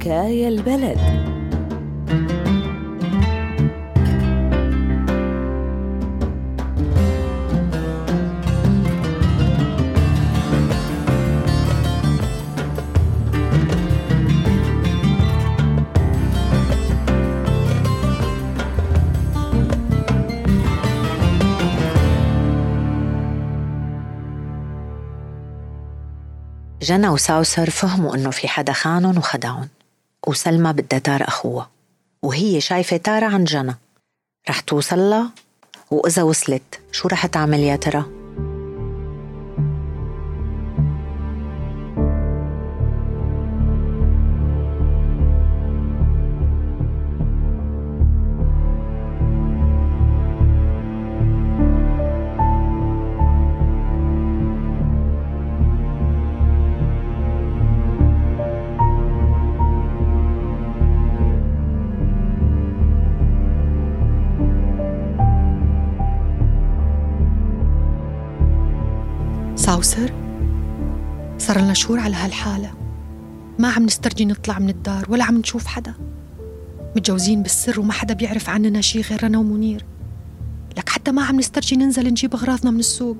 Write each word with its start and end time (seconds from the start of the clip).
حكاية 0.00 0.48
البلد. 0.48 0.98
جنى 26.82 27.08
وساوسر 27.08 27.70
فهموا 27.70 28.14
إنه 28.14 28.30
في 28.30 28.48
حدا 28.48 28.72
خانن 28.72 29.18
وخدعن 29.18 29.68
وسلمى 30.26 30.72
بدها 30.72 30.98
تار 30.98 31.28
أخوها 31.28 31.70
وهي 32.22 32.60
شايفة 32.60 32.96
تارة 32.96 33.26
عند 33.26 33.46
جنى 33.46 33.74
رح 34.48 34.60
توصل 34.60 34.98
لها 34.98 35.30
وإذا 35.90 36.22
وصلت 36.22 36.80
شو 36.92 37.08
رح 37.08 37.26
تعمل 37.26 37.60
يا 37.60 37.76
ترى؟ 37.76 38.19
ساوسر 69.60 70.12
صار 71.38 71.58
لنا 71.58 71.74
شهور 71.74 72.00
على 72.00 72.16
هالحالة. 72.16 72.74
ما 73.58 73.70
عم 73.70 73.84
نسترجي 73.84 74.24
نطلع 74.24 74.58
من 74.58 74.68
الدار 74.68 75.06
ولا 75.08 75.24
عم 75.24 75.38
نشوف 75.38 75.66
حدا. 75.66 75.94
متجوزين 76.96 77.42
بالسر 77.42 77.80
وما 77.80 77.92
حدا 77.92 78.14
بيعرف 78.14 78.48
عننا 78.48 78.80
شي 78.80 79.00
غير 79.00 79.26
أنا 79.26 79.38
ومنير. 79.38 79.84
لك 80.78 80.88
حتى 80.88 81.12
ما 81.12 81.24
عم 81.24 81.38
نسترجي 81.38 81.76
ننزل 81.76 82.08
نجيب 82.08 82.34
أغراضنا 82.34 82.70
من 82.70 82.78
السوق. 82.78 83.16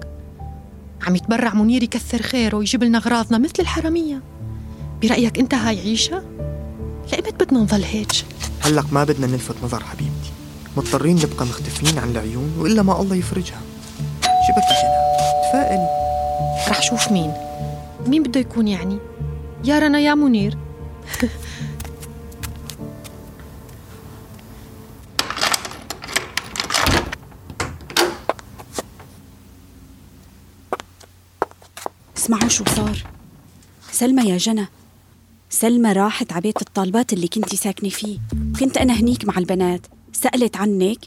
عم 1.06 1.16
يتبرع 1.16 1.54
منير 1.54 1.82
يكثر 1.82 2.22
خيره 2.22 2.56
ويجيب 2.56 2.84
لنا 2.84 2.98
أغراضنا 2.98 3.38
مثل 3.38 3.54
الحرامية. 3.60 4.22
برأيك 5.02 5.38
أنت 5.38 5.54
هاي 5.54 5.80
عيشة؟ 5.80 6.22
لإمت 7.12 7.44
بدنا 7.44 7.60
نضل 7.60 7.84
هيك؟ 7.84 8.12
هلق 8.60 8.92
ما 8.92 9.04
بدنا 9.04 9.26
نلفت 9.26 9.64
نظر 9.64 9.82
حبيبتي. 9.84 10.30
مضطرين 10.76 11.16
نبقى 11.16 11.46
مختفيين 11.46 11.98
عن 11.98 12.10
العيون 12.10 12.52
وإلا 12.58 12.82
ما 12.82 13.00
الله 13.00 13.16
يفرجها. 13.16 13.60
شبكي 14.22 14.74
جنى 14.82 15.00
تفائلي 15.50 15.89
رح 16.70 16.82
شوف 16.82 17.12
مين. 17.12 17.32
مين 18.06 18.22
بده 18.22 18.40
يكون 18.40 18.68
يعني؟ 18.68 18.98
يا 19.64 19.78
رنا 19.78 19.98
يا 19.98 20.14
منير. 20.14 20.58
اسمعوا 32.16 32.48
شو 32.48 32.64
صار. 32.64 33.06
سلمى 33.92 34.30
يا 34.30 34.36
جنى. 34.36 34.66
سلمى 35.50 35.92
راحت 35.92 36.32
على 36.32 36.40
بيت 36.40 36.62
الطالبات 36.62 37.12
اللي 37.12 37.28
كنتي 37.28 37.56
ساكنة 37.56 37.90
فيه. 37.90 38.18
كنت 38.60 38.76
أنا 38.76 38.92
هنيك 38.92 39.24
مع 39.24 39.38
البنات. 39.38 39.86
سألت 40.12 40.56
عنك. 40.56 40.98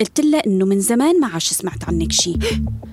قلت 0.00 0.20
لها 0.20 0.46
إنه 0.46 0.64
من 0.64 0.80
زمان 0.80 1.20
ما 1.20 1.26
عاش 1.26 1.50
سمعت 1.50 1.84
عنك 1.84 2.12
شي. 2.12 2.34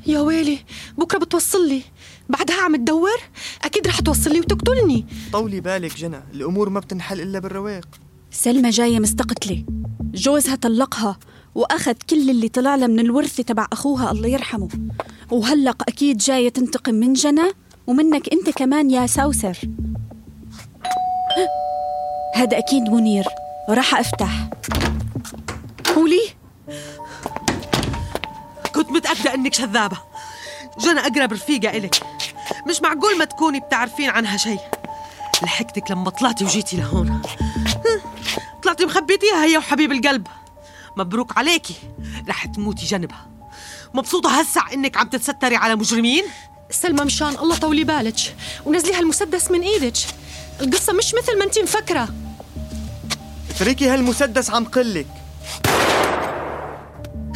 يا 0.08 0.20
ويلي 0.20 0.60
بكرة 0.98 1.18
بتوصل 1.18 1.68
لي. 1.68 1.82
بعدها 2.30 2.62
عم 2.62 2.76
تدور؟ 2.76 3.20
أكيد 3.64 3.88
رح 3.88 4.00
توصل 4.00 4.32
لي 4.32 4.40
وتقتلني. 4.40 5.06
طولي 5.34 5.62
بالك 5.62 5.98
جنى 5.98 6.20
الأمور 6.34 6.70
ما 6.70 6.80
بتنحل 6.80 7.22
إلا 7.22 7.40
بالرواق. 7.40 7.88
سلمى 8.32 8.70
جاية 8.70 9.00
مستقتلة. 9.00 9.66
جوزها 10.14 10.56
طلقها 10.56 11.20
وأخذ 11.56 11.94
كل 12.10 12.30
اللي 12.30 12.50
طلع 12.50 12.76
لها 12.76 12.88
من 12.88 13.00
الورثة 13.00 13.44
تبع 13.44 13.68
أخوها 13.74 14.12
الله 14.12 14.28
يرحمه. 14.28 14.70
وهلق 15.32 15.84
أكيد 15.88 16.18
جاية 16.18 16.50
تنتقم 16.50 16.94
من 16.94 17.14
جنى 17.14 17.52
ومنك 17.88 18.34
أنت 18.34 18.50
كمان 18.50 18.92
يا 18.92 19.08
سوسر 19.08 19.58
هذا 22.36 22.58
أكيد 22.58 22.84
منير. 22.84 23.26
وراح 23.70 24.00
أفتح. 24.00 24.50
قولي. 25.96 26.37
كنت 28.76 28.90
متأكدة 28.90 29.34
إنك 29.34 29.54
شذابة. 29.54 29.98
جنى 30.80 31.00
أقرب 31.00 31.34
رفيقة 31.34 31.78
إلك. 31.78 32.04
مش 32.68 32.82
معقول 32.82 33.18
ما 33.18 33.26
تكوني 33.26 33.60
بتعرفين 33.60 34.10
عنها 34.10 34.38
شيء. 34.38 34.60
لحقتك 35.44 35.92
لما 35.92 36.10
طلعتي 36.10 36.46
وجيتي 36.46 36.78
لهون. 36.78 37.22
طلعتي 38.64 38.86
مخبيتيها 38.86 39.44
هي 39.44 39.58
وحبيب 39.58 39.92
القلب. 39.92 40.28
مبروك 40.98 41.38
عليكي. 41.38 41.76
رح 42.28 42.46
تموتي 42.46 42.86
جنبها. 42.86 43.28
مبسوطة 43.94 44.40
هسع 44.40 44.74
إنك 44.74 44.98
عم 44.98 45.08
تتستري 45.08 45.56
على 45.56 45.76
مجرمين؟ 45.76 46.24
سلمى 46.72 47.06
مشان 47.06 47.28
الله 47.30 47.56
طولي 47.58 47.84
بالك. 47.84 48.36
ونزلي 48.66 48.94
هالمسدس 48.94 49.52
من 49.52 49.62
إيدك. 49.62 49.98
القصة 50.62 50.94
مش 50.94 51.14
مثل 51.14 51.38
ما 51.38 51.44
انت 51.44 51.60
مفكرة. 51.60 52.08
اتركي 53.50 53.88
هالمسدس 53.90 54.50
عم 54.50 54.66
قلك. 54.66 55.08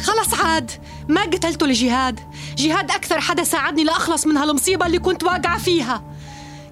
خلص 0.02 0.34
عاد 0.34 0.70
ما 1.08 1.22
قتلته 1.22 1.66
لجهاد. 1.66 2.20
جهاد 2.56 2.90
أكثر 2.90 3.20
حدا 3.20 3.44
ساعدني 3.44 3.84
لأخلص 3.84 4.26
من 4.26 4.36
هالمصيبة 4.36 4.86
اللي 4.86 4.98
كنت 4.98 5.24
واقعة 5.24 5.58
فيها. 5.58 6.02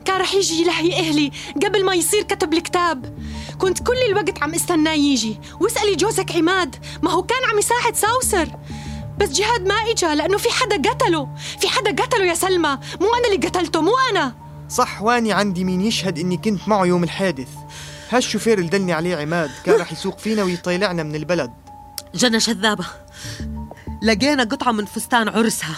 كان 0.05 0.21
رح 0.21 0.35
يجي 0.35 0.63
يلهي 0.63 1.01
أهلي 1.01 1.31
قبل 1.65 1.85
ما 1.85 1.95
يصير 1.95 2.23
كتب 2.23 2.55
الكتاب. 2.55 3.19
كنت 3.59 3.83
كل 3.83 3.97
الوقت 4.09 4.43
عم 4.43 4.55
استناه 4.55 4.93
يجي. 4.93 5.41
واسألي 5.61 5.97
جوزك 5.97 6.37
عماد 6.37 6.77
ما 7.03 7.11
هو 7.11 7.23
كان 7.23 7.39
عم 7.51 7.59
يساعد 7.59 7.97
ساوسر. 7.97 8.49
بس 9.19 9.29
جهاد 9.29 9.67
ما 9.67 9.75
إجا 9.75 10.15
لأنه 10.15 10.39
في 10.39 10.49
حدا 10.51 10.91
قتله. 10.91 11.29
في 11.61 11.69
حدا 11.69 12.03
قتله 12.03 12.25
يا 12.25 12.35
سلمى. 12.35 12.79
مو 13.01 13.15
أنا 13.15 13.35
اللي 13.35 13.49
قتلته 13.49 13.81
مو 13.81 13.93
أنا. 14.11 14.35
صح 14.69 15.03
واني 15.03 15.33
عندي 15.33 15.65
مين 15.65 15.81
يشهد 15.81 16.19
إني 16.19 16.37
كنت 16.37 16.69
معه 16.69 16.85
يوم 16.85 17.05
الحادث. 17.05 17.49
هالشوفير 18.11 18.59
اللي 18.59 18.71
دلني 18.71 18.93
عليه 18.93 19.17
عماد 19.17 19.51
كان 19.65 19.81
رح 19.81 19.93
يسوق 19.93 20.19
فينا 20.19 20.43
ويطيلعنا 20.43 21.03
من 21.03 21.15
البلد. 21.15 21.51
جنى 22.15 22.41
شذابة. 22.41 22.87
لقينا 24.03 24.45
قطعة 24.45 24.73
من 24.73 24.85
فستان 24.85 25.29
عرسها 25.29 25.77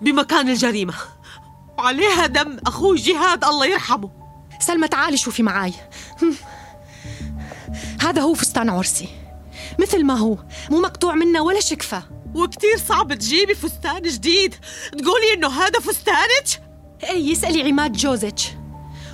بمكان 0.00 0.48
الجريمة. 0.48 0.94
وعليها 1.78 2.26
دم 2.26 2.56
أخوي 2.66 2.96
جهاد 2.96 3.44
الله 3.44 3.66
يرحمه. 3.66 4.10
سلمى 4.60 4.88
تعالي 4.88 5.16
شوفي 5.16 5.42
معاي. 5.42 5.72
هذا 8.00 8.22
هو 8.22 8.34
فستان 8.34 8.70
عرسي. 8.70 9.08
مثل 9.78 10.04
ما 10.04 10.18
هو. 10.18 10.36
مو 10.70 10.80
مقطوع 10.80 11.14
منه 11.14 11.42
ولا 11.42 11.60
شكفة. 11.60 12.02
وكتير 12.34 12.78
صعب 12.88 13.14
تجيبي 13.14 13.54
فستان 13.54 14.02
جديد. 14.02 14.54
تقولي 14.92 15.34
إنه 15.34 15.48
هذا 15.48 15.80
فستانك؟ 15.80 16.70
إي 17.10 17.32
اسألي 17.32 17.68
عماد 17.68 17.92
جوزك. 17.92 18.38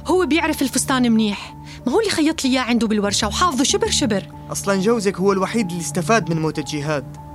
هو 0.06 0.26
بيعرف 0.26 0.62
الفستان 0.62 1.12
منيح. 1.12 1.56
ما 1.86 1.92
هو 1.92 2.00
اللي 2.00 2.10
خيط 2.10 2.44
لي 2.44 2.50
إياه 2.50 2.62
عنده 2.62 2.86
بالورشة؟ 2.86 3.28
وحافظه 3.28 3.64
شبر 3.64 3.90
شبر. 3.90 4.22
أصلا 4.52 4.80
جوزك 4.80 5.16
هو 5.16 5.32
الوحيد 5.32 5.70
اللي 5.70 5.80
استفاد 5.80 6.30
من 6.30 6.40
موت 6.42 6.58
الجهاد. 6.58 7.25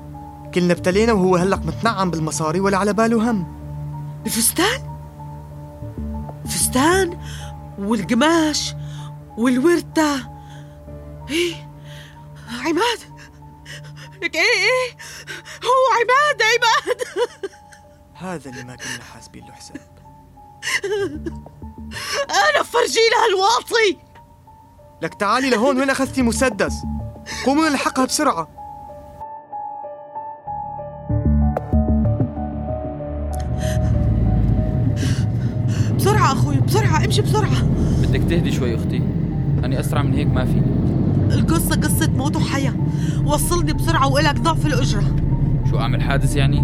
كلنا 0.55 0.73
ابتلينا 0.73 1.13
وهو 1.13 1.35
هلق 1.35 1.59
متنعم 1.65 2.11
بالمصاري 2.11 2.59
ولا 2.59 2.77
على 2.77 2.93
باله 2.93 3.31
هم. 3.31 3.61
الفستان؟ 4.25 4.91
فستان 6.45 7.19
والقماش 7.79 8.75
والوردة 9.37 10.31
إيه؟ 11.29 11.71
عماد. 12.65 12.99
لك 14.21 14.35
إيه؟ 14.35 14.41
إيه؟ 14.41 14.97
هو 15.63 15.83
عماد 15.95 16.41
عماد. 16.41 17.01
هذا 18.13 18.49
اللي 18.49 18.63
ما 18.63 18.75
كنا 18.75 19.03
حاسبين 19.13 19.45
له 19.45 19.53
حساب. 19.53 19.91
أنا 22.29 22.63
فرجينا 22.63 23.17
هالواطي 23.25 23.97
لك 25.01 25.13
تعالي 25.13 25.49
لهون 25.49 25.79
وين 25.79 25.89
أخذتي 25.89 26.21
مسدس؟ 26.21 26.73
قوموا 27.45 27.69
نلحقها 27.69 28.05
بسرعة. 28.05 28.60
بسرعة 36.31 36.43
أخوي 36.43 36.55
بسرعة 36.57 37.05
امشي 37.05 37.21
بسرعة. 37.21 37.63
بدك 38.03 38.21
تهدي 38.29 38.51
شوي 38.51 38.75
أختي. 38.75 39.01
أنا 39.63 39.79
أسرع 39.79 40.01
من 40.01 40.13
هيك 40.13 40.27
ما 40.27 40.45
فيني. 40.45 40.71
القصة 41.33 41.75
قصة 41.75 42.11
موت 42.17 42.35
وحياة. 42.35 42.73
وصلني 43.25 43.73
بسرعة 43.73 44.07
وإلك 44.07 44.39
ضعف 44.39 44.65
الأجرة. 44.65 45.03
شو 45.69 45.79
أعمل 45.79 46.01
حادث 46.01 46.35
يعني؟ 46.35 46.63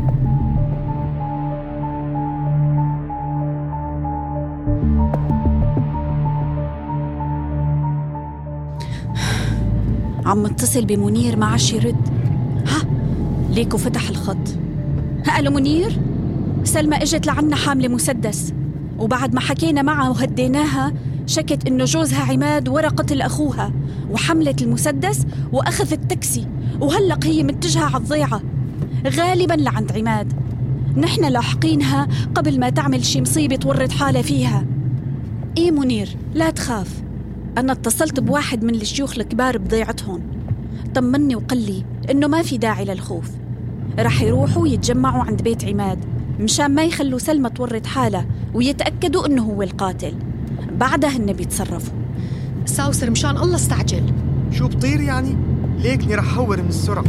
عم 10.26 10.44
متصل 10.44 10.86
بمنير 10.86 11.38
ما 11.38 11.46
عادش 11.46 11.74
يرد 11.74 12.10
ها 12.68 12.82
ليكو 13.50 13.78
فتح 13.78 14.10
الخط. 14.10 14.38
ألو 15.40 15.52
منير؟ 15.52 16.00
سلمى 16.64 16.96
إجت 16.96 17.28
لعنا 17.28 17.56
حاملة 17.56 17.88
مسدس. 17.88 18.54
وبعد 19.00 19.34
ما 19.34 19.40
حكينا 19.40 19.82
معها 19.82 20.10
وهديناها 20.10 20.94
شكت 21.26 21.68
إنه 21.68 21.86
جوزها 21.86 22.32
عماد 22.32 22.70
ورا 22.70 22.88
قتل 22.88 23.22
اخوها 23.22 23.72
وحملت 24.12 24.62
المسدس 24.62 25.26
وأخذت 25.52 26.10
تاكسي 26.10 26.48
وهلق 26.82 27.26
هي 27.26 27.44
متجهة 27.44 27.86
على 27.86 27.98
الضيعة. 27.98 28.42
غالبا 29.08 29.54
لعند 29.54 29.92
عماد. 29.92 30.34
نحن 30.98 31.26
لاحقينها 31.26 32.08
قبل 32.36 32.60
ما 32.60 32.70
تعمل 32.70 33.06
شي 33.06 33.22
مصيبة 33.22 33.56
تورط 33.56 33.92
حالها 33.92 34.22
فيها. 34.22 34.66
إيه 35.58 35.72
منير 35.72 36.18
لا 36.34 36.50
تخاف. 36.50 37.04
أنا 37.58 37.72
اتصلت 37.74 38.20
بواحد 38.20 38.64
من 38.64 38.76
الشيوخ 38.76 39.18
الكبار 39.18 39.58
بضيعتهم. 39.58 40.22
طمني 40.96 41.36
وقال 41.36 41.66
لي 41.66 41.86
إنه 42.12 42.28
ما 42.28 42.42
في 42.42 42.58
داعي 42.58 42.86
للخوف. 42.86 43.32
رح 44.00 44.22
يروحوا 44.22 44.68
يتجمعوا 44.68 45.24
عند 45.24 45.42
بيت 45.42 45.66
عماد. 45.66 46.00
مشان 46.40 46.76
ما 46.76 46.84
يخلوا 46.84 47.20
سلمى 47.20 47.50
تورط 47.50 47.86
حالها 47.86 48.26
ويتأكدوا 48.54 49.28
إنه 49.28 49.44
هو 49.44 49.64
القاتل. 49.64 50.14
بعدها 50.80 51.10
هن 51.10 51.34
بيتصرفوا. 51.34 51.94
ساوسر 52.66 53.10
مشان 53.10 53.38
الله 53.38 53.56
استعجل. 53.56 54.04
شو 54.52 54.68
بطير 54.68 55.02
يعني؟ 55.02 55.38
ليكني 55.78 56.16
رح 56.16 56.26
حور 56.36 56.62
من 56.62 56.70
السرعة 56.70 57.06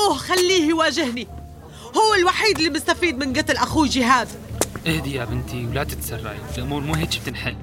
طلعوه 0.00 0.18
خليه 0.18 0.68
يواجهني. 0.68 1.28
هو 1.96 2.14
الوحيد 2.18 2.58
اللي 2.58 2.70
مستفيد 2.70 3.18
من 3.18 3.32
قتل 3.32 3.56
أخوي 3.56 3.88
جهاد. 3.88 4.28
اهدي 4.86 5.14
يا 5.14 5.24
بنتي 5.24 5.66
ولا 5.66 5.84
تتسرعي. 5.84 6.36
الأمور 6.58 6.80
مو 6.80 6.94
هيك 6.94 7.20
بتنحل. 7.22 7.56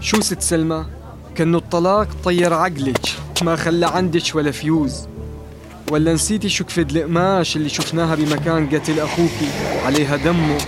شو 0.00 0.20
ست 0.20 0.42
سلمى؟ 0.42 0.86
كأنه 1.34 1.58
الطلاق 1.58 2.08
طير 2.24 2.54
عقلك 2.54 3.06
ما 3.42 3.56
خلى 3.56 3.86
عندك 3.86 4.34
ولا 4.34 4.50
فيوز. 4.50 5.08
ولا 5.90 6.14
نسيتي 6.14 6.48
شكفة 6.48 6.86
القماش 6.90 7.56
اللي 7.56 7.68
شفناها 7.68 8.14
بمكان 8.14 8.68
قتل 8.68 9.00
أخوكي؟ 9.00 9.50
عليها 9.84 10.16
دمه. 10.16 10.58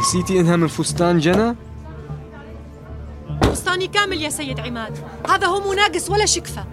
نسيتي 0.00 0.40
إنها 0.40 0.56
من 0.56 0.68
فستان 0.68 1.18
جنى؟ 1.18 1.56
فستاني 3.42 3.86
كامل 3.86 4.22
يا 4.22 4.30
سيد 4.30 4.60
عماد. 4.60 4.98
هذا 5.30 5.46
هو 5.46 5.60
مو 5.60 5.72
ناقص 5.72 6.10
ولا 6.10 6.26
شكفة. 6.26 6.64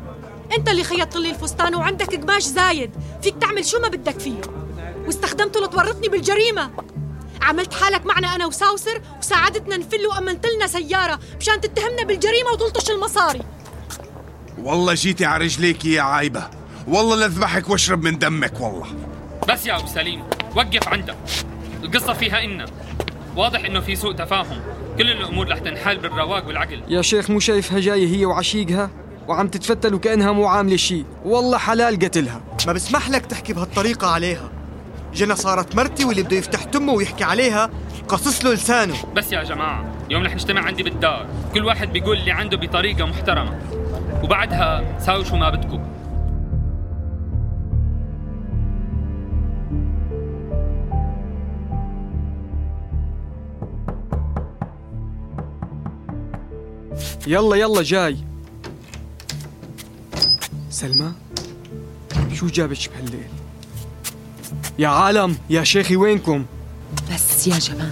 انت 0.58 0.70
اللي 0.70 0.84
خيطت 0.84 1.16
لي 1.16 1.30
الفستان 1.30 1.76
وعندك 1.76 2.16
قماش 2.16 2.44
زايد. 2.44 2.92
فيك 3.22 3.36
تعمل 3.42 3.66
شو 3.66 3.80
ما 3.80 3.88
بدك 3.88 4.20
فيه. 4.20 4.42
واستخدمته 5.06 5.66
لتورطني 5.66 6.08
بالجريمة. 6.08 6.72
عملت 7.42 7.74
حالك 7.74 8.06
معنا 8.06 8.36
أنا 8.36 8.46
وساوسر 8.46 9.02
وساعدتنا 9.20 9.78
نفل 9.78 10.08
وأمنت 10.08 10.46
لنا 10.46 10.68
سيارة 10.68 11.20
مشان 11.40 11.62
تتهمنا 11.62 12.04
بالجريمة 12.04 12.52
وتلطش 12.54 12.92
المصاري. 12.92 13.42
والله 14.58 14.94
جيتي 14.94 15.26
على 15.26 15.46
رجليك 15.46 15.86
يا 15.86 16.02
عايبة. 16.02 16.48
والله 16.88 17.16
لذبحك 17.16 17.70
واشرب 17.70 18.04
من 18.04 18.20
دمك 18.20 18.62
والله. 18.62 18.88
بس 19.50 19.66
يا 19.66 19.78
أبو 19.78 19.88
سليم 19.88 20.24
وقف 20.56 20.88
عندك. 20.88 21.18
القصة 21.84 22.14
فيها 22.14 22.44
إن 22.44 22.66
واضح 23.36 23.66
إنه 23.66 23.80
في 23.80 23.96
سوء 23.96 24.14
تفاهم. 24.14 24.62
كل 24.98 25.12
الأمور 25.12 25.50
رح 25.50 25.58
تنحل 25.58 25.98
بالرواق 25.98 26.48
والعقل. 26.48 26.84
يا 26.88 27.02
شيخ 27.02 27.30
مو 27.30 27.40
شايفها 27.40 27.80
جاية 27.80 28.16
هي 28.16 28.26
وعشيقها؟ 28.26 28.90
وعم 29.28 29.48
تتفتل 29.48 29.94
وكأنها 29.94 30.32
مو 30.32 30.46
عاملة 30.46 30.76
شي. 30.76 31.06
والله 31.26 31.58
حلال 31.58 32.00
قتلها. 32.00 32.42
ما 32.68 32.74
بسمح 32.74 33.10
لك 33.10 33.26
تحكي 33.26 33.54
بهالطريقة 33.54 34.08
عليها. 34.08 34.50
جنى 35.14 35.36
صارت 35.36 35.76
مرتي 35.76 36.06
واللي 36.06 36.24
بده 36.24 36.38
يفتح 36.38 36.64
تمه 36.64 36.94
ويحكي 36.94 37.24
عليها 37.24 37.70
قصص 38.08 38.46
له 38.46 38.54
لسانه. 38.54 38.96
بس 39.16 39.32
يا 39.32 39.44
جماعة 39.44 39.86
اليوم 40.08 40.24
رح 40.24 40.34
نجتمع 40.34 40.62
عندي 40.62 40.84
بالدار 40.84 41.28
كل 41.54 41.66
واحد 41.66 41.94
بيقول 41.94 42.18
اللي 42.18 42.32
عنده 42.32 42.58
بطريقة 42.58 43.06
محترمة. 43.06 43.60
وبعدها 44.24 45.00
ساووا 45.00 45.24
شو 45.24 45.36
ما 45.36 45.50
بدكم. 45.50 45.84
يلا 57.28 57.56
يلا 57.56 57.84
جاي. 57.84 58.18
سلمى 60.78 61.12
شو 62.34 62.48
جابك 62.48 62.90
بهالليل؟ 62.90 63.28
يا 64.80 64.88
عالم 64.88 65.38
يا 65.50 65.64
شيخي 65.64 65.96
وينكم؟ 65.96 66.46
بس 67.14 67.48
يا 67.48 67.58
جمال 67.58 67.92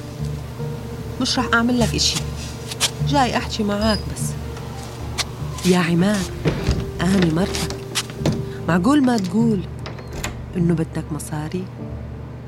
مش 1.21 1.39
رح 1.39 1.49
أعمل 1.53 1.79
لك 1.79 1.95
إشي. 1.95 2.19
جاي 3.07 3.37
أحكي 3.37 3.63
معاك 3.63 3.99
بس. 4.13 4.21
يا 5.65 5.77
عماد 5.77 6.25
أنا 7.01 7.33
مرتك. 7.33 7.75
معقول 8.67 9.03
ما 9.03 9.17
تقول 9.17 9.59
إنه 10.57 10.73
بدك 10.73 11.11
مصاري؟ 11.11 11.65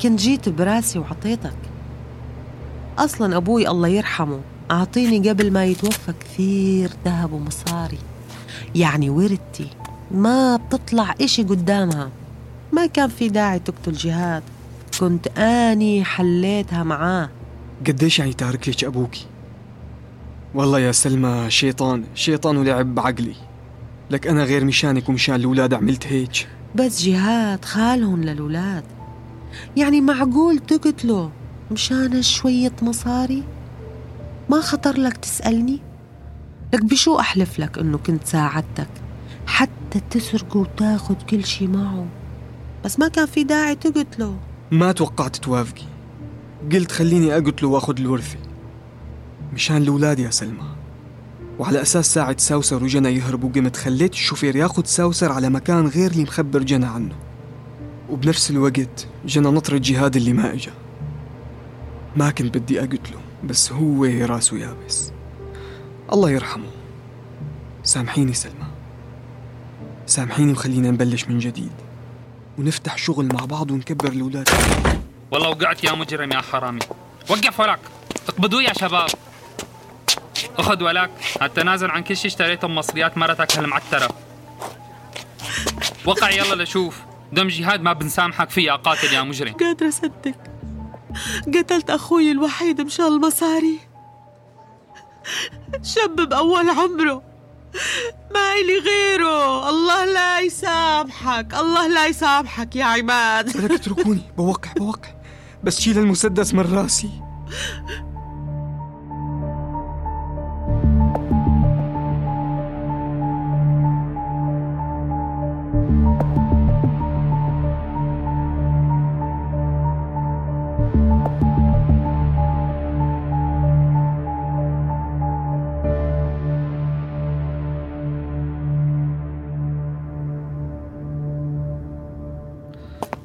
كنت 0.02 0.20
جيت 0.20 0.50
براسي 0.50 1.00
وعطيتك. 1.00 1.58
أصلا 2.98 3.38
أبوي 3.38 3.68
الله 3.68 3.88
يرحمه 3.88 4.40
أعطيني 4.72 5.30
قبل 5.30 5.52
ما 5.52 5.66
يتوفى 5.66 6.14
كثير 6.20 6.92
ذهب 7.06 7.32
ومصاري. 7.32 8.00
يعني 8.76 9.10
ورثتي. 9.10 9.70
ما 10.12 10.56
بتطلع 10.56 11.16
إشي 11.22 11.44
قدامها. 11.44 12.10
ما 12.74 12.86
كان 12.86 13.10
في 13.10 13.30
داعي 13.30 13.60
تقتل 13.60 13.92
جهاد. 13.92 14.44
كنت 15.00 15.28
أني 15.38 16.04
حليتها 16.04 16.84
معاه. 16.84 17.30
قديش 17.88 18.20
يعني 18.20 18.34
تارك 18.34 18.70
لك 18.70 18.84
أبوكي؟ 18.84 19.26
والله 20.56 20.80
يا 20.80 20.92
سلمى 20.92 21.46
شيطان 21.50 22.04
شيطان 22.16 22.58
ولعب 22.58 22.96
بعقلي. 22.96 23.36
لك 24.12 24.28
أنا 24.28 24.44
غير 24.44 24.66
مشانك 24.66 25.10
ومشان 25.10 25.36
الأولاد 25.36 25.74
عملت 25.74 26.08
هيك. 26.08 26.48
بس 26.76 27.04
جهاد 27.04 27.66
خالهم 27.66 28.24
للولاد 28.24 28.84
يعني 29.78 30.02
معقول 30.02 30.60
تقتله 30.60 31.32
مشان 31.72 32.22
شوية 32.22 32.74
مصاري؟ 32.82 33.44
ما 34.50 34.62
خطر 34.62 34.98
لك 34.98 35.18
تسألني؟ 35.18 35.80
لك 36.74 36.86
بشو 36.86 37.20
أحلف 37.20 37.60
لك 37.60 37.78
إنه 37.78 37.98
كنت 37.98 38.26
ساعدتك؟ 38.26 38.88
حتى 39.48 40.00
تسرقه 40.10 40.58
وتاخد 40.58 41.22
كل 41.22 41.46
شي 41.46 41.68
معه. 41.68 42.06
بس 42.86 43.00
ما 43.00 43.08
كان 43.08 43.26
في 43.26 43.44
داعي 43.44 43.76
تقتله. 43.76 44.38
ما 44.72 44.92
توقعت 44.92 45.36
توافقي. 45.36 45.86
قلت 46.72 46.92
خليني 46.92 47.34
أقتله 47.34 47.70
وأخذ 47.70 48.00
الورثة. 48.00 48.38
مشان 49.54 49.78
الأولاد 49.78 50.20
يا 50.20 50.30
سلمى. 50.30 50.76
وعلى 51.60 51.82
أساس 51.82 52.14
ساعد 52.14 52.40
ساوسر 52.40 52.84
وجنى 52.84 53.10
يهربوا 53.10 53.50
قمت 53.50 53.76
خليت 53.76 54.14
الشوفير 54.14 54.56
ياخد 54.56 54.88
ساوسر 54.88 55.32
على 55.32 55.50
مكان 55.50 55.88
غير 55.88 56.12
اللي 56.12 56.24
مخبر 56.24 56.64
جنى 56.64 56.86
عنه. 56.86 57.16
وبنفس 58.10 58.52
الوقت 58.52 59.08
جنى 59.26 59.52
نطر 59.52 59.78
جهاد 59.78 60.16
اللي 60.16 60.34
ما 60.34 60.54
إجا. 60.54 60.72
ما 62.16 62.30
كنت 62.30 62.58
بدي 62.58 62.80
أقتله 62.80 63.20
بس 63.44 63.72
هو 63.72 64.04
راسه 64.06 64.58
يابس. 64.58 65.12
الله 66.14 66.30
يرحمه. 66.32 66.72
سامحيني 67.84 68.34
سلمى. 68.34 68.67
سامحيني 70.08 70.52
وخلينا 70.52 70.92
نبلش 70.92 71.26
من 71.26 71.40
جديد. 71.40 71.72
ونفتح 72.58 72.98
شغل 72.98 73.30
مع 73.34 73.46
بعض 73.46 73.72
ونكبر 73.72 74.08
الأولاد. 74.08 74.50
والله 75.32 75.50
وقعت 75.50 75.84
يا 75.84 75.92
مجرم 75.92 76.32
يا 76.32 76.42
حرامي. 76.42 76.80
وقف 77.30 77.60
ولك 77.60 77.80
اقبضوه 78.30 78.64
يا 78.64 78.74
شباب. 78.74 79.10
أخذ 80.58 80.84
ولك 80.84 81.10
هالتنازل 81.42 81.92
عن 81.92 82.04
كل 82.04 82.18
شيء 82.18 82.32
اشتريته 82.32 82.68
بمصريات 82.68 83.18
مرتك 83.18 83.58
هالمعترة. 83.58 84.10
وقع 86.06 86.30
يلا 86.30 86.64
لشوف. 86.64 87.02
دم 87.34 87.48
جهاد 87.48 87.82
ما 87.82 87.94
بنسامحك 87.94 88.50
فيه 88.50 88.68
يا 88.68 88.76
قاتل 88.76 89.14
يا 89.14 89.22
مجرم. 89.22 89.54
قادرة 89.54 89.88
أصدق. 89.88 90.36
قتلت 91.56 91.90
أخوي 91.90 92.32
الوحيد 92.32 92.82
مشان 92.82 93.06
المصاري 93.06 93.80
شاب 95.84 96.16
بأول 96.16 96.70
عمره. 96.70 97.24
ما 98.34 98.54
إلي 98.54 98.80
غيره. 98.80 99.70
الله 99.70 100.06
لا 100.06 100.40
يسامحك. 100.40 101.54
الله 101.54 101.88
لا 101.88 102.06
يسامحك 102.08 102.76
يا 102.76 102.86
عماد. 102.86 103.58
لك 103.58 103.72
اتركوني 103.72 104.22
بوقع 104.38 104.72
بوقع. 104.78 105.10
بس 105.64 105.80
شيل 105.82 105.98
المسدس 105.98 106.54
من 106.54 106.76
راسي. 106.76 107.10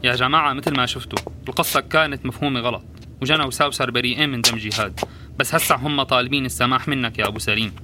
يا 0.04 0.14
جماعة 0.14 0.52
مثل 0.52 0.76
ما 0.76 0.86
شفتوا 0.86 1.18
القصة 1.48 1.80
كانت 1.80 2.26
مفهومة 2.26 2.60
غلط 2.60 2.82
وجنى 3.22 3.44
وساوسر 3.44 3.90
بريئين 3.90 4.28
من 4.28 4.40
دم 4.40 4.56
جهاد. 4.56 5.00
بس 5.38 5.54
هسا 5.54 5.74
هم 5.74 6.02
طالبين 6.02 6.46
السماح 6.46 6.88
منك 6.88 7.18
يا 7.18 7.28
أبو 7.28 7.38
سليم. 7.38 7.74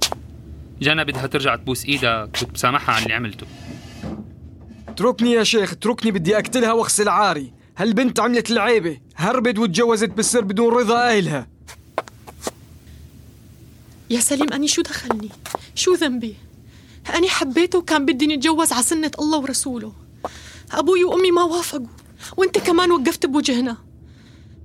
جنى 0.81 1.05
بدها 1.05 1.27
ترجع 1.27 1.55
تبوس 1.55 1.85
إيدك 1.85 2.29
وتسامحها 2.41 2.95
عن 2.95 3.03
اللي 3.03 3.13
عملته. 3.13 3.47
اتركني 4.87 5.31
يا 5.31 5.43
شيخ 5.43 5.71
اتركني 5.71 6.11
بدي 6.11 6.35
أقتلها 6.35 6.73
وأغسل 6.73 7.09
عاري. 7.09 7.53
هالبنت 7.77 8.19
عملت 8.19 8.51
العيبة؟ 8.51 8.99
هربت 9.15 9.59
وتجوزت 9.59 10.09
بالسر 10.09 10.41
بدون 10.41 10.73
رضا 10.73 11.09
أهلها. 11.09 11.47
يا 14.09 14.19
سليم 14.19 14.53
أني 14.53 14.67
شو 14.67 14.81
دخلني؟ 14.81 15.29
شو 15.75 15.93
ذنبي؟ 15.93 16.35
أني 17.15 17.29
حبيته 17.29 17.79
وكان 17.79 18.05
بدي 18.05 18.27
نتجوز 18.27 18.73
على 18.73 18.83
سنة 18.83 19.11
الله 19.19 19.39
ورسوله. 19.39 19.93
أبوي 20.71 21.03
وأمي 21.03 21.31
ما 21.31 21.43
وافقوا. 21.43 21.98
وأنت 22.37 22.57
كمان 22.57 22.91
وقفت 22.91 23.25
بوجهنا 23.25 23.77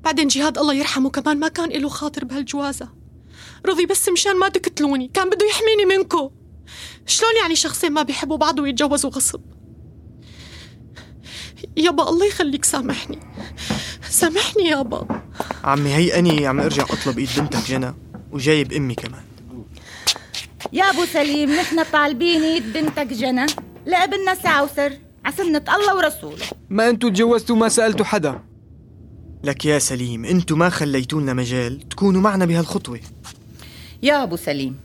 بعدين 0.03 0.29
جهاد 0.29 0.59
الله 0.59 0.75
يرحمه 0.75 1.11
كمان 1.11 1.39
ما 1.39 1.49
كان 1.49 1.69
له 1.69 1.89
خاطر 1.89 2.25
بهالجوازة. 2.25 2.89
رضي 3.67 3.87
بس 3.87 4.09
مشان 4.09 4.39
ما 4.39 4.49
تقتلوني 4.49 5.11
كان 5.15 5.31
بده 5.31 5.47
يحميني 5.47 5.97
منكو. 5.97 6.31
شلون 7.07 7.37
يعني 7.43 7.57
شخصين 7.57 7.93
ما 7.93 8.03
بيحبوا 8.03 8.37
بعض 8.37 8.59
ويتجوزوا 8.59 9.11
غصب؟ 9.11 9.41
يابا 11.77 12.09
الله 12.09 12.27
يخليك 12.27 12.65
سامحني. 12.65 13.19
سامحني 14.11 14.63
يابا. 14.63 15.23
عمي 15.65 15.95
هي 15.95 16.19
أني 16.19 16.47
عم 16.47 16.61
أرجع 16.61 16.83
أطلب 16.83 17.19
إيد 17.19 17.29
بنتك 17.37 17.69
جنى 17.69 17.95
وجايب 18.33 18.73
أمي 18.73 18.95
كمان. 18.95 19.25
يا 20.73 20.91
أبو 20.91 21.05
سليم 21.05 21.51
نحن 21.51 21.83
طالبين 21.93 22.43
إيد 22.43 22.73
بنتك 22.73 23.07
جنى. 23.07 23.47
لابننا 23.87 24.35
ساوسر 24.35 24.99
عسنة 25.25 25.63
الله 25.75 25.97
ورسوله 25.97 26.45
ما 26.71 26.89
أنتوا 26.91 27.11
تجوزتوا 27.11 27.57
ما 27.57 27.69
سألتوا 27.69 28.05
حدا 28.05 28.41
لك 29.45 29.65
يا 29.65 29.79
سليم 29.79 30.25
انتو 30.25 30.57
ما 30.57 30.69
خليتوا 30.69 31.21
لنا 31.21 31.33
مجال 31.33 31.89
تكونوا 31.89 32.21
معنا 32.21 32.45
بهالخطوة 32.45 33.01
يا 34.03 34.23
ابو 34.23 34.37
سليم 34.37 34.77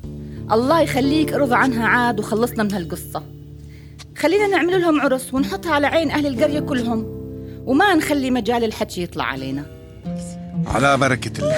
الله 0.51 0.81
يخليك 0.81 1.33
ارضى 1.33 1.55
عنها 1.55 1.87
عاد 1.87 2.19
وخلصنا 2.19 2.63
من 2.63 2.71
هالقصة 2.73 3.23
خلينا 4.17 4.47
نعمل 4.47 4.81
لهم 4.81 5.01
عرس 5.01 5.33
ونحطها 5.33 5.71
على 5.71 5.87
عين 5.87 6.11
أهل 6.11 6.27
القرية 6.27 6.59
كلهم 6.59 7.05
وما 7.65 7.95
نخلي 7.95 8.31
مجال 8.31 8.63
الحكي 8.63 9.03
يطلع 9.03 9.23
علينا 9.23 9.65
على 10.65 10.97
بركة 10.97 11.39
الله 11.39 11.55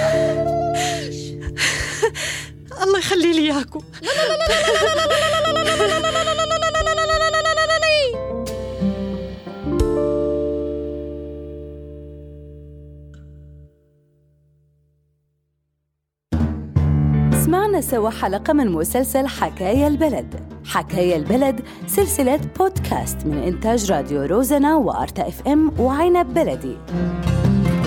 الله 2.82 2.98
يخلي 2.98 3.32
لي 3.32 3.52
اياكم 3.52 3.80
سمعنا 17.72 17.90
سوا 17.90 18.10
حلقة 18.10 18.52
من 18.52 18.72
مسلسل 18.72 19.26
حكاية 19.26 19.86
البلد. 19.86 20.34
حكاية 20.64 21.16
البلد 21.16 21.60
سلسلة 21.86 22.40
بودكاست 22.58 23.26
من 23.26 23.38
إنتاج 23.38 23.92
راديو 23.92 24.22
روزنا 24.22 24.76
وأرتا 24.76 25.28
إف 25.28 25.48
إم 25.48 25.72
وعنب 25.78 26.34
بلدي. 26.34 26.76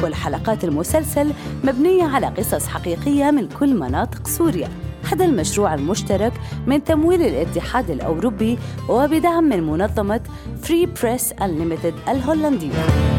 كل 0.01 0.15
حلقات 0.15 0.63
المسلسل 0.63 1.32
مبنية 1.63 2.04
على 2.04 2.27
قصص 2.27 2.68
حقيقية 2.68 3.32
من 3.32 3.48
كل 3.48 3.80
مناطق 3.80 4.27
سوريا. 4.27 4.70
هذا 5.12 5.25
المشروع 5.25 5.74
المشترك 5.74 6.34
من 6.68 6.84
تمويل 6.84 7.22
الاتحاد 7.22 7.89
الأوروبي 7.89 8.58
وبدعم 8.89 9.44
من 9.44 9.63
منظمة 9.63 10.22
فري 10.62 10.86
بريس 10.86 11.34
Unlimited 11.34 12.10
الهولندية. 12.10 13.15